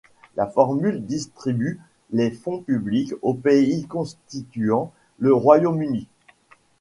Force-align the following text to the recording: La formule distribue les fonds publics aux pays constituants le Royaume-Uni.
La 0.35 0.47
formule 0.47 1.05
distribue 1.05 1.79
les 2.09 2.31
fonds 2.31 2.59
publics 2.59 3.13
aux 3.21 3.35
pays 3.35 3.85
constituants 3.85 4.91
le 5.19 5.31
Royaume-Uni. 5.31 6.07